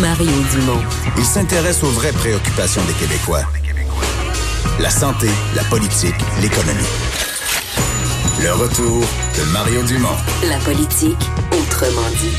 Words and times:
Mario 0.00 0.30
Dumont. 0.52 0.82
Il 1.16 1.24
s'intéresse 1.24 1.82
aux 1.82 1.90
vraies 1.90 2.12
préoccupations 2.12 2.82
des 2.84 2.92
Québécois. 2.94 3.44
La 4.80 4.90
santé, 4.90 5.28
la 5.54 5.62
politique, 5.64 6.16
l'économie. 6.42 6.92
Le 8.42 8.52
retour 8.52 9.00
de 9.00 9.52
Mario 9.52 9.82
Dumont. 9.84 10.16
La 10.48 10.58
politique, 10.58 11.16
autrement 11.50 12.08
dit. 12.20 12.36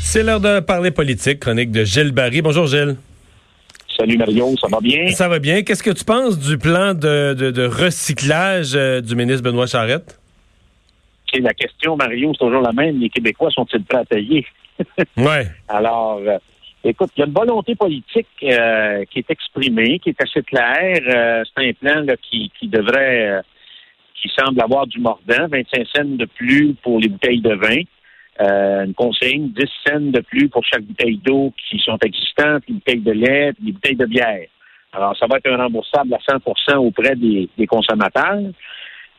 C'est 0.00 0.22
l'heure 0.22 0.40
de 0.40 0.60
parler 0.60 0.92
politique, 0.92 1.40
chronique 1.40 1.72
de 1.72 1.84
Gilles 1.84 2.12
Barry. 2.12 2.40
Bonjour 2.40 2.66
Gilles. 2.66 2.96
Salut 3.96 4.16
Mario, 4.16 4.54
ça 4.60 4.68
va 4.70 4.78
bien? 4.80 5.08
Ça 5.08 5.28
va 5.28 5.40
bien. 5.40 5.62
Qu'est-ce 5.62 5.82
que 5.82 5.90
tu 5.90 6.04
penses 6.04 6.38
du 6.38 6.56
plan 6.56 6.94
de, 6.94 7.34
de, 7.34 7.66
recyclage 7.66 8.76
euh, 8.76 9.00
du 9.00 9.16
ministre 9.16 9.42
Benoît 9.42 9.66
Charette? 9.66 10.18
la 11.40 11.52
question, 11.52 11.96
Mario, 11.96 12.32
c'est 12.32 12.44
toujours 12.44 12.62
la 12.62 12.72
même. 12.72 12.98
Les 12.98 13.10
Québécois 13.10 13.50
sont-ils 13.50 13.84
prêts 13.84 13.98
à 13.98 14.04
payer? 14.04 14.46
Ouais. 15.16 15.46
Alors, 15.68 16.18
euh, 16.18 16.38
écoute, 16.84 17.10
il 17.16 17.20
y 17.20 17.22
a 17.22 17.26
une 17.26 17.32
volonté 17.32 17.74
politique 17.74 18.26
euh, 18.42 19.04
qui 19.10 19.20
est 19.20 19.30
exprimée, 19.30 19.98
qui 19.98 20.10
est 20.10 20.22
assez 20.22 20.42
claire. 20.42 21.44
c'est 21.56 21.68
un 21.68 21.72
plan 21.72 22.14
qui, 22.22 22.50
qui 22.58 22.68
devrait, 22.68 23.42
qui 24.14 24.30
semble 24.36 24.60
avoir 24.60 24.86
du 24.86 25.00
mordant, 25.00 25.48
25 25.48 25.86
cents 25.94 26.04
de 26.04 26.24
plus 26.24 26.74
pour 26.82 26.98
les 26.98 27.08
bouteilles 27.08 27.40
de 27.40 27.54
vin. 27.54 27.82
Euh, 28.40 28.84
une 28.84 28.94
consigne, 28.94 29.48
10 29.48 29.64
cents 29.84 30.00
de 30.00 30.20
plus 30.20 30.48
pour 30.48 30.64
chaque 30.64 30.82
bouteille 30.82 31.18
d'eau 31.24 31.52
qui 31.68 31.78
sont 31.80 31.98
existantes, 31.98 32.62
les 32.68 32.74
bouteilles 32.74 33.00
de 33.00 33.12
lait, 33.12 33.52
les 33.64 33.72
bouteilles 33.72 33.96
de 33.96 34.06
bière. 34.06 34.46
Alors, 34.92 35.16
ça 35.16 35.26
va 35.26 35.38
être 35.38 35.50
un 35.50 35.56
remboursable 35.56 36.14
à 36.14 36.18
100% 36.18 36.76
auprès 36.76 37.16
des, 37.16 37.48
consommateurs. 37.66 38.38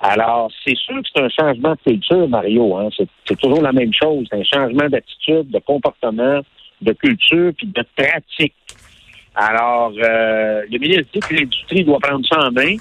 Alors, 0.02 0.49
c'est 0.66 0.77
sûr 0.77 0.95
que 0.95 1.08
c'est 1.13 1.21
un 1.21 1.30
changement 1.30 1.71
de 1.71 1.91
culture, 1.91 2.27
Mario. 2.30 2.77
Hein? 2.77 2.89
C'est 3.27 3.38
toujours 3.38 3.62
la 3.62 3.73
même 3.73 3.91
chose. 3.94 4.25
C'est 4.30 4.39
un 4.39 4.44
changement 4.44 4.88
d'attitude, 4.88 5.49
de 5.52 5.59
comportement, 5.59 6.39
de 6.81 6.94
culture, 6.94 7.52
puis 7.58 7.67
de 7.67 7.84
pratique. 7.95 8.53
Alors, 9.36 9.91
euh, 10.02 10.64
le 10.72 10.78
ministre 10.80 11.06
dit 11.14 11.19
que 11.19 11.33
l'industrie 11.33 11.83
doit 11.83 12.00
prendre 12.00 12.25
ça 12.25 12.47
en 12.47 12.52
main. 12.52 12.75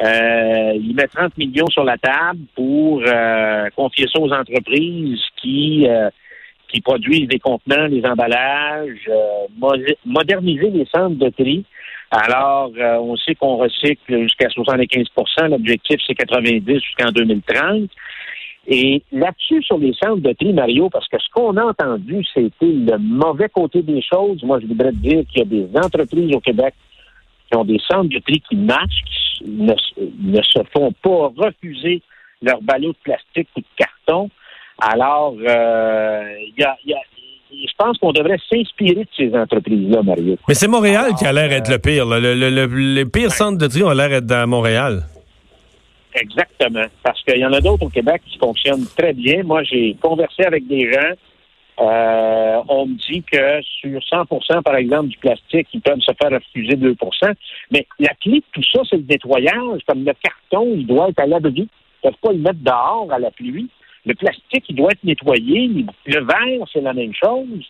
Euh, 0.00 0.72
il 0.74 0.94
met 0.96 1.06
30 1.06 1.36
millions 1.38 1.68
sur 1.68 1.84
la 1.84 1.96
table 1.96 2.40
pour 2.56 3.02
euh, 3.06 3.68
confier 3.76 4.06
ça 4.12 4.20
aux 4.20 4.32
entreprises 4.32 5.20
qui 5.40 5.86
euh, 5.86 6.10
qui 6.68 6.80
produisent 6.80 7.28
des 7.28 7.38
contenants, 7.38 7.88
des 7.88 8.02
emballages, 8.04 9.10
moderniser 10.06 10.70
les 10.70 10.86
centres 10.86 11.16
de 11.16 11.28
tri. 11.28 11.66
Alors, 12.12 12.70
on 13.00 13.16
sait 13.16 13.34
qu'on 13.34 13.56
recycle 13.56 14.22
jusqu'à 14.22 14.48
75% 14.48 15.48
L'objectif, 15.48 15.98
c'est 16.06 16.14
90 16.14 16.74
jusqu'en 16.74 17.10
2030. 17.10 17.88
Et 18.68 19.02
là-dessus, 19.10 19.62
sur 19.62 19.78
les 19.78 19.92
centres 19.94 20.20
de 20.20 20.32
tri, 20.34 20.52
Mario, 20.52 20.88
parce 20.90 21.08
que 21.08 21.18
ce 21.18 21.28
qu'on 21.32 21.56
a 21.56 21.64
entendu, 21.64 22.22
c'était 22.32 22.66
le 22.66 22.98
mauvais 22.98 23.48
côté 23.48 23.82
des 23.82 24.02
choses. 24.02 24.42
Moi, 24.44 24.60
je 24.60 24.66
voudrais 24.66 24.92
dire 24.92 25.24
qu'il 25.28 25.38
y 25.38 25.42
a 25.42 25.44
des 25.46 25.68
entreprises 25.76 26.34
au 26.34 26.40
Québec 26.40 26.74
qui 27.50 27.56
ont 27.56 27.64
des 27.64 27.80
centres 27.90 28.10
de 28.10 28.18
tri 28.18 28.40
qui 28.48 28.56
marchent, 28.56 29.04
qui 29.38 29.44
ne, 29.48 30.42
se 30.42 30.60
font 30.72 30.92
pas 31.02 31.32
refuser 31.36 32.02
leurs 32.42 32.62
ballots 32.62 32.92
de 32.92 32.98
plastique 33.02 33.48
ou 33.56 33.60
de 33.60 33.66
carton. 33.76 34.30
Alors, 34.78 35.34
euh, 35.40 36.22
je 36.56 36.64
pense 37.82 37.98
qu'on 37.98 38.12
devrait 38.12 38.38
s'inspirer 38.50 39.04
de 39.04 39.08
ces 39.16 39.34
entreprises-là, 39.36 40.02
Mario. 40.02 40.36
Mais 40.48 40.54
c'est 40.54 40.68
Montréal 40.68 41.12
qui 41.18 41.24
a 41.24 41.32
l'air 41.32 41.48
d'être 41.48 41.70
le 41.70 41.78
pire. 41.78 42.06
Le, 42.06 42.94
les 42.94 43.04
pires 43.06 43.32
centres 43.32 43.58
de 43.58 43.66
tri 43.66 43.82
ont 43.82 43.90
l'air 43.90 44.08
d'être 44.08 44.30
à 44.32 44.46
Montréal. 44.46 45.02
Exactement. 46.14 46.84
Parce 47.02 47.22
qu'il 47.22 47.38
y 47.38 47.46
en 47.46 47.52
a 47.52 47.60
d'autres 47.60 47.86
au 47.86 47.88
Québec 47.88 48.22
qui 48.26 48.38
fonctionnent 48.38 48.86
très 48.96 49.12
bien. 49.14 49.42
Moi, 49.44 49.62
j'ai 49.64 49.96
conversé 50.00 50.44
avec 50.44 50.66
des 50.66 50.92
gens 50.92 51.12
euh, 51.80 52.62
on 52.68 52.86
me 52.86 52.94
dit 53.10 53.22
que 53.22 53.62
sur 53.62 53.98
100% 53.98 54.62
par 54.62 54.76
exemple, 54.76 55.08
du 55.08 55.16
plastique, 55.16 55.68
ils 55.72 55.80
peuvent 55.80 56.00
se 56.00 56.12
faire 56.20 56.30
refuser 56.30 56.74
2% 56.74 56.94
Mais 57.70 57.86
la 57.98 58.12
clé 58.20 58.40
de 58.40 58.44
tout 58.52 58.62
ça, 58.72 58.82
c'est 58.88 58.98
le 58.98 59.04
nettoyage. 59.08 59.80
Comme 59.86 60.04
le 60.04 60.12
carton, 60.22 60.70
il 60.74 60.86
doit 60.86 61.08
être 61.08 61.20
à 61.20 61.26
l'abri. 61.26 61.68
Ils 62.04 62.06
ne 62.06 62.10
peuvent 62.10 62.20
pas 62.20 62.32
le 62.32 62.38
mettre 62.38 62.60
dehors 62.60 63.08
à 63.10 63.18
la 63.18 63.30
pluie. 63.30 63.68
Le 64.04 64.14
plastique, 64.14 64.64
il 64.68 64.76
doit 64.76 64.90
être 64.90 65.04
nettoyé. 65.04 65.68
Le 66.06 66.24
verre, 66.24 66.66
c'est 66.72 66.80
la 66.80 66.92
même 66.92 67.14
chose. 67.14 67.64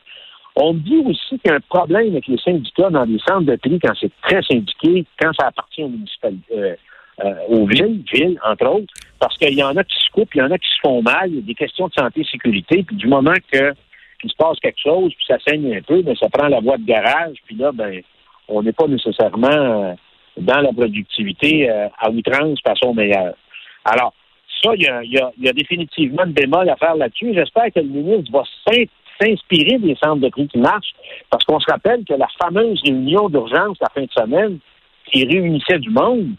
On 0.56 0.74
dit 0.74 0.98
aussi 1.06 1.38
qu'il 1.38 1.50
y 1.50 1.50
a 1.50 1.56
un 1.56 1.60
problème 1.60 2.12
avec 2.12 2.26
les 2.26 2.38
syndicats 2.38 2.90
dans 2.90 3.04
les 3.04 3.18
centres 3.26 3.46
de 3.46 3.56
tri 3.56 3.78
quand 3.82 3.94
c'est 3.98 4.12
très 4.22 4.42
syndiqué, 4.42 5.04
quand 5.20 5.32
ça 5.38 5.48
appartient 5.48 5.82
aux 5.82 5.88
municipalités. 5.88 6.54
Euh, 6.54 6.74
euh, 7.22 7.34
aux 7.48 7.66
villes, 7.66 8.40
entre 8.42 8.66
autres, 8.66 8.92
parce 9.20 9.36
qu'il 9.36 9.52
y 9.52 9.62
en 9.62 9.76
a 9.76 9.84
qui 9.84 9.94
se 10.02 10.10
coupent, 10.12 10.34
il 10.34 10.38
y 10.38 10.42
en 10.42 10.50
a 10.50 10.56
qui 10.56 10.68
se 10.68 10.80
font 10.82 11.02
mal, 11.02 11.28
il 11.28 11.36
y 11.36 11.38
a 11.38 11.42
des 11.42 11.54
questions 11.54 11.86
de 11.86 11.92
santé 11.92 12.22
et 12.22 12.24
sécurité, 12.24 12.82
puis 12.82 12.96
du 12.96 13.06
moment 13.06 13.34
que 13.52 13.74
qu'il 14.18 14.30
se 14.30 14.36
passe 14.36 14.58
quelque 14.60 14.80
chose, 14.80 15.12
puis 15.14 15.24
ça 15.28 15.36
saigne 15.46 15.76
un 15.76 15.82
peu, 15.82 16.02
mais 16.02 16.14
ça 16.16 16.30
prend 16.30 16.48
la 16.48 16.60
voie 16.60 16.78
de 16.78 16.86
garage, 16.86 17.36
puis 17.44 17.54
là, 17.56 17.70
ben, 17.70 18.00
on 18.48 18.62
n'est 18.62 18.72
pas 18.72 18.86
nécessairement 18.86 19.48
euh, 19.48 19.94
dans 20.38 20.60
la 20.62 20.72
productivité 20.72 21.68
à 21.68 22.10
outrance 22.10 22.58
façon 22.62 22.94
meilleure. 22.94 23.34
Alors, 23.84 24.14
ça, 24.62 24.72
il 24.74 24.82
y 24.82 25.48
a, 25.48 25.52
définitivement 25.52 26.24
une 26.24 26.32
bémol 26.32 26.68
à 26.68 26.76
faire 26.76 26.96
là-dessus. 26.96 27.34
J'espère 27.34 27.72
que 27.74 27.80
le 27.80 27.88
ministre 27.88 28.32
va 28.32 28.44
s'inspirer 28.66 29.78
des 29.78 29.96
centres 30.02 30.20
de 30.20 30.28
prix 30.28 30.48
qui 30.48 30.58
marchent, 30.58 30.94
parce 31.30 31.44
qu'on 31.44 31.60
se 31.60 31.70
rappelle 31.70 32.04
que 32.04 32.14
la 32.14 32.28
fameuse 32.40 32.80
réunion 32.84 33.28
d'urgence 33.28 33.78
la 33.80 33.88
fin 33.94 34.02
de 34.02 34.12
semaine 34.12 34.58
qui 35.06 35.24
réunissait 35.24 35.78
du 35.78 35.90
monde, 35.90 36.30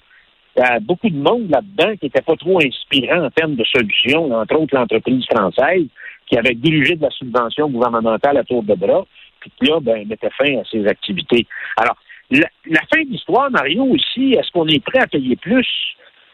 il 0.55 0.59
y 0.59 0.65
a 0.65 0.79
beaucoup 0.79 1.09
de 1.09 1.17
monde 1.17 1.49
là-dedans 1.49 1.95
qui 1.97 2.05
n'était 2.05 2.21
pas 2.21 2.35
trop 2.35 2.59
inspirant 2.61 3.25
en 3.25 3.31
termes 3.31 3.55
de 3.55 3.63
solutions, 3.63 4.31
entre 4.31 4.55
autres 4.55 4.75
l'entreprise 4.75 5.25
française, 5.25 5.85
qui 6.27 6.37
avait 6.37 6.53
dirigé 6.53 6.95
de 6.95 7.01
la 7.01 7.09
subvention 7.09 7.69
gouvernementale 7.69 8.37
à 8.37 8.43
tour 8.43 8.63
de 8.63 8.75
bras, 8.75 9.05
puis 9.39 9.51
là, 9.69 9.79
ben, 9.81 10.07
mettait 10.07 10.29
fin 10.37 10.59
à 10.59 10.63
ses 10.71 10.87
activités. 10.87 11.47
Alors, 11.77 11.97
la, 12.31 12.79
fin 12.93 13.03
de 13.03 13.09
l'histoire, 13.09 13.51
Mario, 13.51 13.83
aussi, 13.83 14.33
est-ce 14.33 14.51
qu'on 14.51 14.67
est 14.67 14.83
prêt 14.83 14.99
à 14.99 15.07
payer 15.07 15.35
plus? 15.35 15.67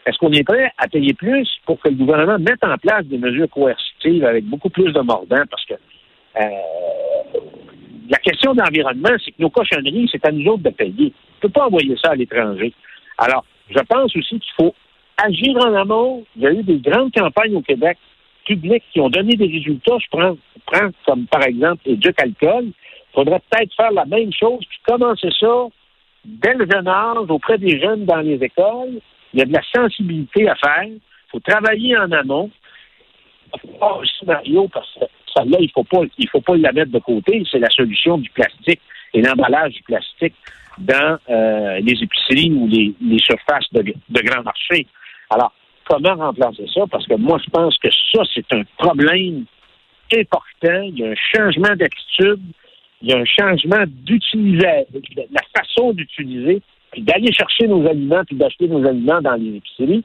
Est-ce 0.05 0.17
qu'on 0.17 0.31
est 0.31 0.43
prêt 0.43 0.71
à 0.77 0.87
payer 0.87 1.13
plus 1.13 1.47
pour 1.65 1.79
que 1.79 1.89
le 1.89 1.95
gouvernement 1.95 2.39
mette 2.39 2.63
en 2.63 2.77
place 2.77 3.05
des 3.05 3.17
mesures 3.17 3.49
coercitives 3.49 4.25
avec 4.25 4.45
beaucoup 4.45 4.69
plus 4.69 4.91
de 4.91 4.99
mordants? 5.01 5.45
Parce 5.49 5.65
que 5.65 5.73
euh, 5.73 7.39
la 8.09 8.17
question 8.17 8.53
d'environnement, 8.53 9.15
c'est 9.23 9.31
que 9.31 9.41
nos 9.41 9.49
cochonneries, 9.49 10.09
c'est 10.11 10.25
à 10.25 10.31
nous 10.31 10.45
autres 10.49 10.63
de 10.63 10.69
payer. 10.69 11.13
On 11.13 11.35
ne 11.35 11.41
peut 11.41 11.49
pas 11.49 11.67
envoyer 11.67 11.95
ça 12.03 12.11
à 12.11 12.15
l'étranger. 12.15 12.73
Alors, 13.17 13.45
je 13.69 13.79
pense 13.87 14.15
aussi 14.15 14.39
qu'il 14.39 14.53
faut 14.59 14.73
agir 15.17 15.55
en 15.57 15.75
amont. 15.75 16.25
Il 16.35 16.41
y 16.41 16.47
a 16.47 16.51
eu 16.51 16.63
des 16.63 16.77
grandes 16.77 17.13
campagnes 17.13 17.55
au 17.55 17.61
Québec 17.61 17.97
publics 18.45 18.83
qui 18.91 18.99
ont 18.99 19.09
donné 19.09 19.35
des 19.35 19.47
résultats. 19.47 19.97
Je 19.99 20.07
prends, 20.09 20.37
prends 20.65 20.89
comme 21.05 21.25
par 21.27 21.43
exemple 21.43 21.81
Éduc 21.85 22.19
Alcool. 22.19 22.65
Il 22.65 23.13
faudrait 23.13 23.41
peut-être 23.49 23.75
faire 23.75 23.91
la 23.91 24.05
même 24.05 24.31
chose, 24.33 24.59
puis 24.67 24.79
commencer 24.87 25.29
ça 25.39 25.67
dès 26.25 26.53
le 26.53 26.67
jeune 26.69 26.87
âge, 26.87 27.29
auprès 27.29 27.57
des 27.57 27.79
jeunes 27.79 28.05
dans 28.05 28.21
les 28.21 28.41
écoles. 28.43 29.01
Il 29.33 29.39
y 29.39 29.41
a 29.43 29.45
de 29.45 29.53
la 29.53 29.61
sensibilité 29.73 30.49
à 30.49 30.55
faire. 30.55 30.83
Il 30.83 30.99
faut 31.31 31.39
travailler 31.39 31.97
en 31.97 32.11
amont. 32.11 32.49
aussi, 33.53 34.25
Mario, 34.25 34.67
parce 34.67 34.91
que 34.93 35.05
ça-là, 35.35 35.57
il 35.59 35.65
ne 35.65 35.71
faut, 35.73 35.83
pas, 35.83 36.01
il 36.17 36.29
faut 36.29 36.41
pas 36.41 36.57
la 36.57 36.71
mettre 36.71 36.91
de 36.91 36.99
côté. 36.99 37.43
C'est 37.51 37.59
la 37.59 37.69
solution 37.69 38.17
du 38.17 38.29
plastique 38.31 38.81
et 39.13 39.21
l'emballage 39.21 39.73
du 39.73 39.83
plastique 39.83 40.35
dans 40.77 41.17
euh, 41.29 41.79
les 41.79 42.03
épiceries 42.03 42.51
ou 42.51 42.67
les, 42.67 43.19
surfaces 43.19 43.71
de, 43.73 43.81
de 43.83 44.21
grands 44.21 44.43
marchés. 44.43 44.87
Alors, 45.29 45.53
comment 45.89 46.15
remplacer 46.15 46.65
ça, 46.73 46.81
parce 46.89 47.05
que 47.07 47.15
moi, 47.15 47.39
je 47.43 47.49
pense 47.49 47.77
que 47.77 47.89
ça, 48.13 48.21
c'est 48.33 48.53
un 48.53 48.63
problème 48.77 49.45
important. 50.13 50.81
Il 50.83 50.99
y 50.99 51.05
a 51.05 51.09
un 51.09 51.15
changement 51.15 51.75
d'attitude, 51.75 52.41
il 53.01 53.09
y 53.09 53.13
a 53.13 53.17
un 53.17 53.25
changement 53.25 53.83
d'utiliser, 53.87 54.85
la 55.31 55.41
façon 55.55 55.93
d'utiliser, 55.93 56.61
puis 56.91 57.01
d'aller 57.01 57.31
chercher 57.31 57.67
nos 57.67 57.87
aliments, 57.87 58.23
puis 58.25 58.35
d'acheter 58.35 58.67
nos 58.67 58.85
aliments 58.87 59.21
dans 59.21 59.35
les 59.35 59.57
épiceries. 59.57 60.03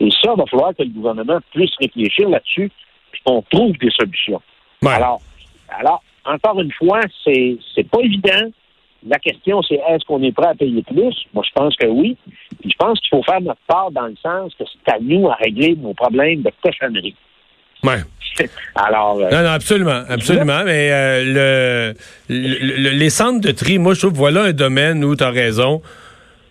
Et 0.00 0.10
ça, 0.10 0.32
il 0.34 0.38
va 0.38 0.44
falloir 0.46 0.74
que 0.74 0.82
le 0.82 0.88
gouvernement 0.88 1.38
puisse 1.52 1.70
réfléchir 1.80 2.28
là-dessus, 2.28 2.70
puis 3.12 3.22
qu'on 3.24 3.42
trouve 3.42 3.76
des 3.78 3.90
solutions. 3.90 4.42
Alors, 4.84 5.20
alors, 5.68 6.02
encore 6.24 6.60
une 6.60 6.72
fois, 6.72 7.00
c'est, 7.24 7.56
c'est 7.74 7.88
pas 7.88 8.00
évident. 8.00 8.50
La 9.06 9.18
question, 9.18 9.62
c'est 9.62 9.74
est-ce 9.74 10.04
qu'on 10.06 10.22
est 10.22 10.32
prêt 10.32 10.48
à 10.48 10.54
payer 10.54 10.82
plus? 10.82 11.14
Moi, 11.34 11.44
je 11.46 11.52
pense 11.54 11.76
que 11.76 11.86
oui. 11.86 12.16
Puis 12.60 12.70
je 12.70 12.76
pense 12.78 12.98
qu'il 13.00 13.10
faut 13.10 13.22
faire 13.22 13.40
notre 13.40 13.60
part 13.66 13.90
dans 13.90 14.06
le 14.06 14.16
sens 14.22 14.52
que 14.58 14.64
c'est 14.64 14.92
à 14.92 14.98
nous 14.98 15.28
à 15.28 15.34
régler 15.34 15.76
nos 15.76 15.92
problèmes 15.92 16.42
de 16.42 16.50
cochonnerie. 16.62 17.14
Ouais. 17.82 17.98
Alors. 18.74 19.18
Euh, 19.18 19.30
non, 19.30 19.42
non, 19.42 19.50
absolument, 19.50 20.02
absolument. 20.08 20.64
Mais 20.64 20.90
euh, 20.90 21.92
le, 22.30 22.90
les 22.90 23.10
centres 23.10 23.40
de 23.46 23.52
tri, 23.52 23.78
moi, 23.78 23.92
je 23.92 24.00
trouve, 24.00 24.14
voilà 24.14 24.44
un 24.44 24.52
domaine 24.52 25.04
où 25.04 25.14
tu 25.14 25.22
as 25.22 25.30
raison 25.30 25.82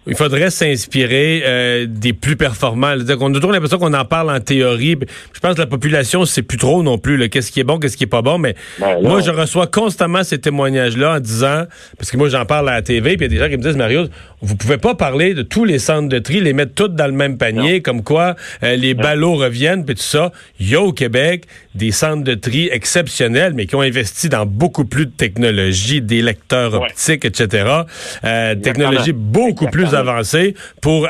il 0.08 0.16
faudrait 0.16 0.50
s'inspirer 0.50 1.44
euh, 1.46 1.86
des 1.88 2.14
plus 2.14 2.36
performants. 2.36 2.94
On 3.20 3.32
a 3.32 3.34
toujours 3.34 3.52
l'impression 3.52 3.78
qu'on 3.78 3.94
en 3.94 4.06
parle 4.06 4.32
en 4.32 4.40
théorie. 4.40 4.98
Je 5.34 5.40
pense 5.40 5.56
que 5.56 5.62
la 5.62 5.68
population 5.68 6.26
sait 6.26 6.42
plus 6.42 6.58
trop 6.58 6.84
non 6.84 6.98
plus 6.98 7.30
qu'est-ce 7.30 7.52
qui 7.52 7.60
est 7.60 7.64
bon, 7.64 7.80
qu'est-ce 7.80 7.98
qui 7.98 8.04
est 8.04 8.08
pas 8.08 8.22
bon. 8.22 8.38
Mais 8.38 8.56
ben 8.80 9.02
moi, 9.02 9.22
je 9.22 9.32
reçois 9.32 9.68
constamment 9.68 10.24
ces 10.24 10.40
témoignages-là 10.40 11.16
en 11.16 11.20
disant, 11.20 11.64
parce 11.98 12.12
que 12.12 12.18
moi 12.18 12.30
j'en 12.30 12.46
parle 12.46 12.70
à 12.70 12.74
la 12.74 12.82
TV, 12.82 13.18
puis 13.18 13.26
il 13.26 13.32
y 13.32 13.36
a 13.36 13.40
des 13.40 13.44
gens 13.44 13.50
qui 13.50 13.58
me 13.58 13.64
disent, 13.64 13.78
Mario, 13.78 14.08
vous 14.42 14.56
pouvez 14.58 14.78
pas 14.78 14.94
parler 14.94 15.34
de 15.34 15.42
tous 15.42 15.64
les 15.64 15.80
centres 15.80 16.10
de 16.10 16.20
tri, 16.20 16.42
les 16.42 16.52
mettre 16.52 16.74
toutes 16.74 16.96
dans 16.96 17.08
le 17.08 17.14
même 17.14 17.38
panier, 17.38 17.82
comme 17.82 18.04
quoi 18.04 18.36
euh, 18.64 18.76
les 18.76 18.94
ballots 18.94 19.36
reviennent, 19.36 19.86
puis 19.86 19.96
tout 19.96 20.02
ça. 20.02 20.32
Il 20.60 20.70
y 20.70 20.76
a 20.76 20.82
au 20.82 20.92
Québec 20.92 21.46
des 21.76 21.92
centres 21.92 22.24
de 22.24 22.34
tri 22.34 22.70
exceptionnels, 22.72 23.54
mais 23.54 23.66
qui 23.66 23.76
ont 23.76 23.82
investi 23.82 24.28
dans 24.28 24.46
beaucoup 24.46 24.86
plus 24.86 25.06
de 25.06 25.12
technologies, 25.12 26.02
des 26.02 26.22
lecteurs 26.22 26.74
optiques, 26.74 27.24
etc. 27.24 27.84
Euh, 28.26 28.56
technologies 28.56 29.14
beaucoup 29.14 29.68
plus 29.68 29.93
avancées 29.94 30.56
pour 30.82 31.08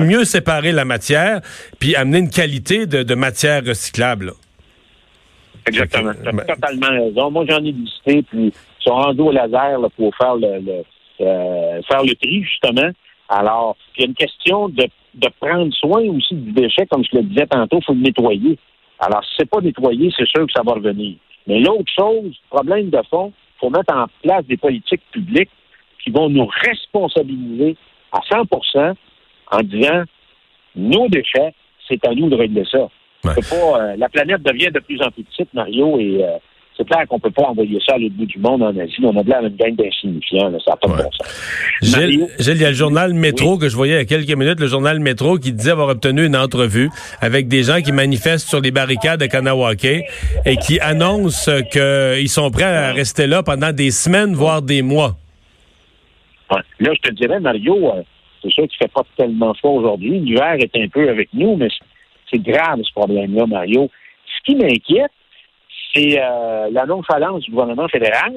mieux 0.00 0.24
séparer 0.24 0.72
la 0.72 0.84
matière, 0.84 1.40
puis 1.78 1.94
amener 1.94 2.18
une 2.18 2.30
qualité 2.30 2.86
de, 2.86 3.02
de 3.02 3.14
matière 3.14 3.64
recyclable. 3.64 4.32
Exactement. 5.66 6.12
Tu 6.14 6.28
as 6.28 6.32
ben 6.32 6.44
totalement 6.46 6.88
raison. 6.88 7.30
Moi, 7.30 7.44
j'en 7.48 7.64
ai 7.64 7.72
visité, 7.72 8.22
puis 8.22 8.46
ils 8.46 8.82
sont 8.82 8.94
rendus 8.94 9.20
au 9.20 9.32
laser 9.32 9.78
pour 9.96 10.14
faire 10.16 10.36
le, 10.36 10.82
euh, 11.20 11.82
faire 11.88 12.02
le 12.02 12.14
tri, 12.14 12.42
justement. 12.42 12.90
Alors, 13.28 13.76
il 13.96 14.00
y 14.00 14.04
a 14.04 14.08
une 14.08 14.14
question 14.14 14.68
de, 14.68 14.88
de 15.14 15.28
prendre 15.38 15.72
soin 15.74 16.02
aussi 16.02 16.34
du 16.34 16.52
déchet, 16.52 16.86
comme 16.90 17.04
je 17.04 17.16
le 17.16 17.24
disais 17.24 17.46
tantôt, 17.46 17.78
il 17.78 17.84
faut 17.84 17.94
le 17.94 18.00
nettoyer. 18.00 18.58
Alors, 18.98 19.22
si 19.24 19.30
c'est 19.38 19.48
pas 19.48 19.60
nettoyé, 19.60 20.12
c'est 20.16 20.26
sûr 20.26 20.46
que 20.46 20.52
ça 20.52 20.62
va 20.64 20.72
revenir. 20.72 21.16
Mais 21.46 21.60
l'autre 21.60 21.90
chose, 21.96 22.34
problème 22.50 22.90
de 22.90 23.00
fond, 23.10 23.32
il 23.56 23.58
faut 23.60 23.70
mettre 23.70 23.94
en 23.94 24.06
place 24.22 24.44
des 24.46 24.56
politiques 24.56 25.02
publiques 25.12 25.50
qui 26.02 26.10
vont 26.10 26.28
nous 26.28 26.46
responsabiliser 26.46 27.76
à 28.12 28.18
100% 28.20 28.94
en 29.52 29.60
disant 29.62 30.04
nos 30.76 31.08
déchets, 31.08 31.54
c'est 31.88 32.04
à 32.06 32.14
nous 32.14 32.28
de 32.28 32.36
régler 32.36 32.64
ça. 32.70 32.88
Pas, 33.22 33.32
euh, 33.32 33.96
la 33.98 34.08
planète 34.08 34.42
devient 34.42 34.70
de 34.72 34.80
plus 34.80 35.00
en 35.02 35.10
plus 35.10 35.24
petite, 35.24 35.52
Mario, 35.52 35.98
et 35.98 36.24
euh, 36.24 36.38
c'est 36.76 36.86
clair 36.86 37.06
qu'on 37.06 37.18
peut 37.18 37.30
pas 37.30 37.42
envoyer 37.42 37.78
ça 37.86 37.96
à 37.96 37.98
l'autre 37.98 38.14
bout 38.14 38.24
du 38.24 38.38
monde 38.38 38.62
en 38.62 38.74
Asie. 38.78 38.96
On 39.02 39.14
a 39.18 39.22
de 39.22 39.28
l'air 39.28 39.44
une 39.44 39.56
gang 39.56 39.74
d'insignifiants. 39.76 40.50
Ça 40.64 40.70
n'a 40.70 40.76
pas 40.76 40.88
de 40.88 41.02
bon 41.02 41.10
sens. 41.10 41.76
Gilles, 41.82 42.28
il 42.38 42.62
y 42.62 42.64
a 42.64 42.70
le 42.70 42.74
journal 42.74 43.12
Métro 43.12 43.58
que 43.58 43.68
je 43.68 43.76
voyais 43.76 43.94
il 43.94 43.98
y 43.98 44.00
a 44.00 44.04
quelques 44.06 44.34
minutes, 44.34 44.60
le 44.60 44.66
journal 44.66 44.98
Métro 45.00 45.36
qui 45.36 45.52
disait 45.52 45.72
avoir 45.72 45.88
obtenu 45.88 46.24
une 46.24 46.36
entrevue 46.36 46.88
avec 47.20 47.48
des 47.48 47.64
gens 47.64 47.82
qui 47.82 47.92
manifestent 47.92 48.48
sur 48.48 48.60
les 48.60 48.70
barricades 48.70 49.20
de 49.20 49.26
Kanawake 49.26 49.84
et 50.46 50.56
qui 50.56 50.80
annoncent 50.80 51.50
qu'ils 51.70 52.28
sont 52.30 52.50
prêts 52.50 52.64
à 52.64 52.92
rester 52.92 53.26
là 53.26 53.42
pendant 53.42 53.72
des 53.72 53.90
semaines, 53.90 54.34
voire 54.34 54.62
des 54.62 54.80
mois. 54.80 55.16
Là, 56.50 56.90
je 56.94 57.08
te 57.08 57.14
dirais, 57.14 57.40
Mario, 57.40 57.92
euh, 57.94 58.02
c'est 58.42 58.50
sûr 58.50 58.64
qu'il 58.68 58.78
ne 58.80 58.86
fait 58.86 58.92
pas 58.92 59.02
tellement 59.16 59.54
froid 59.54 59.72
aujourd'hui. 59.72 60.18
L'hiver 60.18 60.54
est 60.58 60.76
un 60.76 60.88
peu 60.88 61.08
avec 61.08 61.28
nous, 61.32 61.56
mais 61.56 61.68
c'est 62.30 62.40
grave 62.40 62.80
ce 62.82 62.92
problème-là, 62.92 63.46
Mario. 63.46 63.90
Ce 64.26 64.44
qui 64.44 64.56
m'inquiète, 64.56 65.12
c'est 65.94 66.20
euh, 66.20 66.68
la 66.72 66.86
nonchalance 66.86 67.42
du 67.42 67.50
gouvernement 67.50 67.88
fédéral. 67.88 68.32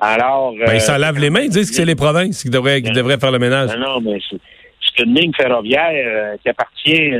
Alors. 0.00 0.54
Ben, 0.54 0.74
ils 0.74 0.80
s'en 0.80 0.94
euh, 0.94 0.98
lavent 0.98 1.18
les 1.18 1.30
mains, 1.30 1.42
ils 1.42 1.50
disent 1.50 1.70
que 1.70 1.76
c'est 1.76 1.84
les 1.84 1.94
provinces 1.94 2.42
qui 2.42 2.50
devraient, 2.50 2.82
qui 2.82 2.90
devraient 2.90 3.18
faire 3.18 3.32
le 3.32 3.38
ménage. 3.38 3.76
Non, 3.76 3.94
non, 3.94 4.00
mais 4.00 4.18
c'est 4.30 5.04
une 5.04 5.14
ligne 5.14 5.32
ferroviaire 5.34 5.90
euh, 5.92 6.36
qui 6.42 6.48
appartient 6.48 7.12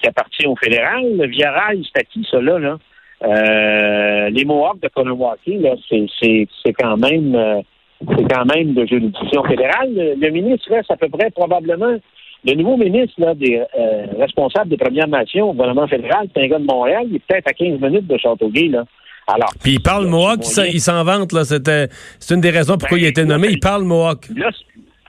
qui 0.00 0.08
appartient 0.08 0.46
au 0.46 0.56
fédéral. 0.56 1.02
Le 1.16 1.26
Via 1.28 1.50
Rail, 1.50 1.82
c'est 1.84 2.02
à 2.02 2.04
qui, 2.04 2.26
ça, 2.30 2.40
là? 2.40 2.58
là? 2.58 2.78
les 4.28 4.44
Mohawks 4.44 4.80
de 4.80 4.88
Conowakie, 4.88 5.58
là, 5.58 5.76
c'est 5.88 6.72
quand 6.78 6.98
même 6.98 7.62
c'est 8.00 8.34
quand 8.34 8.44
même 8.54 8.74
de 8.74 8.86
juridiction 8.86 9.44
fédérale. 9.44 10.16
Le, 10.20 10.30
ministre 10.30 10.70
reste 10.70 10.90
à 10.90 10.96
peu 10.96 11.08
près 11.08 11.30
probablement 11.30 11.96
le 12.44 12.54
nouveau 12.54 12.76
ministre 12.76 13.14
là, 13.18 13.34
des 13.34 13.58
euh, 13.58 14.06
responsables 14.18 14.68
des 14.68 14.76
Premières 14.76 15.08
Nations 15.08 15.50
au 15.50 15.52
gouvernement 15.52 15.88
fédéral, 15.88 16.28
c'est 16.34 16.42
un 16.42 16.48
gars 16.48 16.58
de 16.58 16.64
Montréal, 16.64 17.06
il 17.08 17.16
est 17.16 17.22
peut-être 17.26 17.48
à 17.48 17.52
15 17.52 17.80
minutes 17.80 18.06
de 18.06 18.18
Châteauguay. 18.18 18.68
Là. 18.68 18.84
Alors, 19.26 19.50
Puis 19.62 19.74
il 19.74 19.80
parle 19.80 20.06
Mohawk, 20.08 20.40
il 20.72 20.80
s'en 20.80 21.02
vante, 21.04 21.32
là. 21.32 21.44
C'était, 21.44 21.88
c'est 22.18 22.34
une 22.34 22.42
des 22.42 22.50
raisons 22.50 22.76
pourquoi 22.76 22.98
il 22.98 23.06
a 23.06 23.08
été 23.08 23.22
ben, 23.22 23.30
nommé. 23.30 23.48
Il 23.50 23.60
parle 23.60 23.84
Mohawk. 23.84 24.28
Là, 24.36 24.50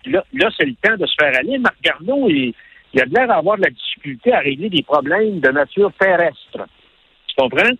là, 0.06 0.50
c'est 0.58 0.66
le 0.66 0.76
temps 0.82 0.96
de 0.98 1.06
se 1.06 1.16
faire 1.20 1.38
aller. 1.38 1.58
Marc 1.58 1.76
Garneau, 1.84 2.30
il, 2.30 2.54
il 2.94 3.02
a 3.02 3.06
l'air 3.06 3.28
d'avoir 3.28 3.58
de 3.58 3.64
la 3.64 3.70
difficulté 3.70 4.32
à 4.32 4.40
régler 4.40 4.70
des 4.70 4.84
problèmes 4.84 5.42
de 5.42 5.50
nature 5.50 5.92
terrestre. 6.00 6.68
Tu 7.28 7.36
comprends? 7.38 7.76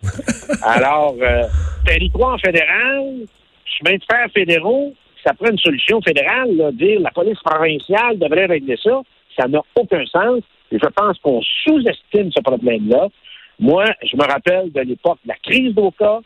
Alors, 0.62 1.14
euh, 1.22 1.44
territoire 1.86 2.38
fédéral, 2.38 3.24
chemin 3.66 3.96
de 3.96 4.04
fer 4.10 4.26
fédéraux, 4.32 4.94
ça 5.24 5.34
prend 5.34 5.50
une 5.50 5.58
solution 5.58 6.00
fédérale, 6.00 6.72
dire 6.74 7.00
la 7.00 7.10
police 7.10 7.38
provinciale 7.44 8.18
devrait 8.18 8.46
régler 8.46 8.76
ça. 8.82 9.02
Ça 9.38 9.48
n'a 9.48 9.60
aucun 9.74 10.04
sens. 10.06 10.42
Et 10.70 10.78
je 10.78 10.88
pense 10.88 11.18
qu'on 11.18 11.40
sous-estime 11.42 12.30
ce 12.32 12.40
problème-là. 12.40 13.08
Moi, 13.58 13.84
je 14.02 14.16
me 14.16 14.22
rappelle 14.22 14.72
de 14.72 14.80
l'époque 14.80 15.18
de 15.24 15.28
la 15.28 15.36
crise 15.36 15.74
d'Oka. 15.74 16.20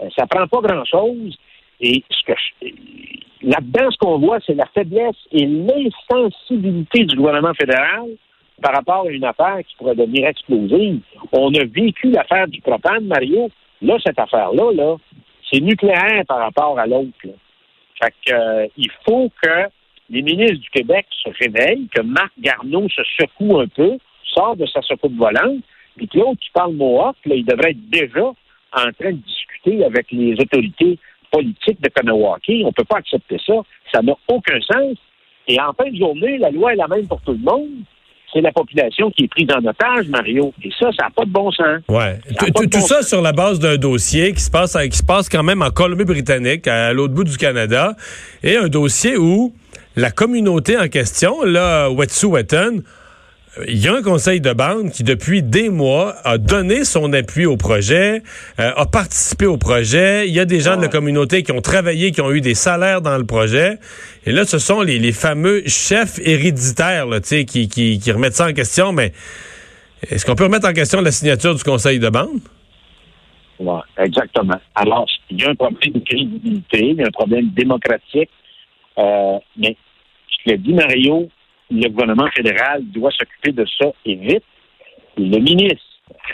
Euh, 0.00 0.08
ça 0.16 0.26
prend 0.26 0.46
pas 0.46 0.60
grand-chose. 0.60 1.36
Et 1.80 2.02
ce 2.10 2.32
que 2.32 2.32
là-dedans, 3.42 3.90
ce 3.90 3.98
qu'on 3.98 4.18
voit, 4.18 4.38
c'est 4.46 4.54
la 4.54 4.66
faiblesse 4.74 5.16
et 5.32 5.46
l'insensibilité 5.46 7.04
du 7.04 7.16
gouvernement 7.16 7.54
fédéral 7.54 8.08
par 8.62 8.74
rapport 8.74 9.06
à 9.06 9.10
une 9.10 9.24
affaire 9.24 9.58
qui 9.66 9.74
pourrait 9.76 9.96
devenir 9.96 10.28
explosive. 10.28 11.00
On 11.32 11.52
a 11.54 11.64
vécu 11.64 12.10
l'affaire 12.10 12.48
du 12.48 12.60
propane, 12.60 13.04
Mario. 13.04 13.50
Là, 13.82 13.98
cette 14.04 14.18
affaire-là, 14.18 14.72
là, 14.72 14.96
c'est 15.54 15.60
nucléaire 15.60 16.24
par 16.26 16.38
rapport 16.38 16.78
à 16.78 16.86
l'autre. 16.86 17.12
Fait 17.22 18.32
euh, 18.32 18.66
il 18.76 18.90
faut 19.06 19.30
que 19.42 19.68
les 20.10 20.22
ministres 20.22 20.56
du 20.56 20.70
Québec 20.70 21.06
se 21.22 21.30
réveillent, 21.38 21.88
que 21.94 22.02
Marc 22.02 22.32
Garneau 22.38 22.88
se 22.88 23.02
secoue 23.18 23.60
un 23.60 23.68
peu, 23.68 23.96
sort 24.24 24.56
de 24.56 24.66
sa 24.66 24.82
secoupe 24.82 25.16
volante, 25.16 25.62
puis 25.96 26.08
que 26.08 26.18
l'autre 26.18 26.40
qui 26.40 26.50
parle 26.52 26.74
Mohawk, 26.74 27.16
là, 27.24 27.36
il 27.36 27.44
devrait 27.44 27.70
être 27.70 27.88
déjà 27.88 28.26
en 28.72 28.92
train 28.98 29.12
de 29.12 29.18
discuter 29.18 29.84
avec 29.84 30.10
les 30.10 30.34
autorités 30.34 30.98
politiques 31.30 31.80
de 31.80 31.88
Kanawaki. 31.88 32.62
On 32.64 32.68
ne 32.68 32.72
peut 32.72 32.84
pas 32.84 32.98
accepter 32.98 33.38
ça. 33.46 33.54
Ça 33.92 34.02
n'a 34.02 34.14
aucun 34.28 34.60
sens. 34.60 34.96
Et 35.46 35.60
en 35.60 35.72
fin 35.72 35.88
de 35.88 35.96
journée, 35.96 36.38
la 36.38 36.50
loi 36.50 36.72
est 36.72 36.76
la 36.76 36.88
même 36.88 37.06
pour 37.06 37.20
tout 37.22 37.32
le 37.32 37.38
monde. 37.38 37.70
C'est 38.34 38.40
la 38.40 38.50
population 38.50 39.12
qui 39.12 39.24
est 39.24 39.28
prise 39.28 39.46
en 39.54 39.64
otage, 39.64 40.08
Mario. 40.08 40.52
Et 40.62 40.70
ça, 40.78 40.90
ça 40.98 41.04
n'a 41.04 41.10
pas 41.10 41.24
de 41.24 41.30
bon 41.30 41.52
sens. 41.52 41.80
Ouais. 41.88 42.18
Tout, 42.70 42.80
ça 42.80 43.02
sur 43.02 43.22
la 43.22 43.32
base 43.32 43.60
d'un 43.60 43.76
dossier 43.76 44.32
qui 44.32 44.40
se 44.40 44.50
passe 44.50 44.76
qui 44.90 44.98
se 44.98 45.04
passe 45.04 45.28
quand 45.28 45.44
même 45.44 45.62
en 45.62 45.70
Colombie-Britannique, 45.70 46.66
à 46.66 46.92
l'autre 46.92 47.14
bout 47.14 47.22
du 47.22 47.36
Canada, 47.36 47.94
et 48.42 48.56
un 48.56 48.66
dossier 48.66 49.16
où 49.16 49.54
la 49.94 50.10
communauté 50.10 50.76
en 50.76 50.88
question, 50.88 51.44
là, 51.44 51.88
Wet'suwet'en, 51.90 52.80
il 53.68 53.78
y 53.78 53.88
a 53.88 53.94
un 53.94 54.02
conseil 54.02 54.40
de 54.40 54.52
bande 54.52 54.90
qui, 54.90 55.04
depuis 55.04 55.42
des 55.42 55.68
mois, 55.68 56.16
a 56.24 56.38
donné 56.38 56.84
son 56.84 57.12
appui 57.12 57.46
au 57.46 57.56
projet, 57.56 58.22
euh, 58.58 58.72
a 58.74 58.86
participé 58.86 59.46
au 59.46 59.56
projet. 59.56 60.26
Il 60.28 60.34
y 60.34 60.40
a 60.40 60.44
des 60.44 60.60
gens 60.60 60.76
de 60.76 60.82
la 60.82 60.88
communauté 60.88 61.42
qui 61.42 61.52
ont 61.52 61.60
travaillé, 61.60 62.10
qui 62.10 62.20
ont 62.20 62.32
eu 62.32 62.40
des 62.40 62.54
salaires 62.54 63.00
dans 63.00 63.16
le 63.16 63.24
projet. 63.24 63.78
Et 64.26 64.32
là, 64.32 64.44
ce 64.44 64.58
sont 64.58 64.82
les, 64.82 65.12
fameux 65.12 65.62
chefs 65.66 66.18
héréditaires 66.18 67.06
là, 67.06 67.20
qui, 67.20 67.44
qui, 67.46 67.98
qui 67.98 68.12
remettent 68.12 68.34
ça 68.34 68.48
en 68.48 68.52
question. 68.52 68.92
Mais 68.92 69.12
est-ce 70.10 70.26
qu'on 70.26 70.34
peut 70.34 70.44
remettre 70.44 70.68
en 70.68 70.72
question 70.72 71.00
la 71.00 71.12
signature 71.12 71.54
du 71.54 71.62
conseil 71.62 71.98
de 71.98 72.08
bande? 72.08 72.40
Oui, 73.60 73.80
exactement. 73.98 74.58
Alors, 74.74 75.06
il 75.30 75.40
y 75.40 75.44
a 75.44 75.50
un 75.50 75.54
problème 75.54 75.92
de 75.92 76.00
crédibilité, 76.00 76.80
il 76.80 76.96
y 76.96 77.02
a 77.02 77.06
un 77.06 77.10
problème 77.10 77.50
démocratique. 77.50 78.30
Euh, 78.98 79.38
mais 79.56 79.76
je 80.28 80.50
l'ai 80.50 80.58
dit, 80.58 80.72
Mario, 80.72 81.28
le 81.70 81.88
gouvernement 81.88 82.28
fédéral 82.34 82.82
doit 82.84 83.10
s'occuper 83.10 83.52
de 83.52 83.64
ça 83.78 83.90
et 84.04 84.14
vite. 84.14 84.44
Le 85.16 85.38
ministre 85.38 85.84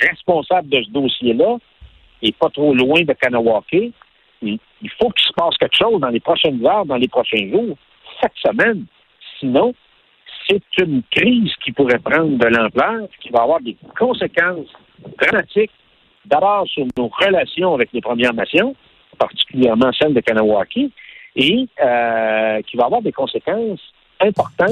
responsable 0.01 0.69
de 0.69 0.83
ce 0.83 0.91
dossier-là 0.91 1.59
est 2.23 2.37
pas 2.37 2.49
trop 2.51 2.75
loin 2.75 3.03
de 3.03 3.13
Kanawake. 3.13 3.93
Il, 4.43 4.59
faut 4.99 5.11
qu'il 5.11 5.27
se 5.27 5.33
passe 5.35 5.57
quelque 5.59 5.77
chose 5.77 6.01
dans 6.01 6.09
les 6.09 6.21
prochaines 6.21 6.65
heures, 6.67 6.87
dans 6.87 6.97
les 6.97 7.09
prochains 7.09 7.49
jours, 7.51 7.77
cette 8.21 8.37
semaine. 8.37 8.87
Sinon, 9.39 9.75
c'est 10.49 10.63
une 10.79 11.03
crise 11.11 11.53
qui 11.63 11.73
pourrait 11.73 11.99
prendre 11.99 12.39
de 12.39 12.47
l'ampleur, 12.47 13.07
qui 13.21 13.29
va 13.31 13.43
avoir 13.43 13.61
des 13.61 13.77
conséquences 13.99 14.69
dramatiques, 15.19 15.71
d'abord 16.25 16.67
sur 16.67 16.87
nos 16.97 17.09
relations 17.09 17.75
avec 17.75 17.91
les 17.93 18.01
Premières 18.01 18.35
Nations, 18.35 18.75
particulièrement 19.19 19.93
celle 19.93 20.15
de 20.15 20.21
Kanawake, 20.21 20.91
et 21.37 21.69
euh, 21.83 22.63
qui 22.63 22.77
va 22.77 22.87
avoir 22.87 23.03
des 23.03 23.13
conséquences 23.13 23.81
importantes 24.21 24.69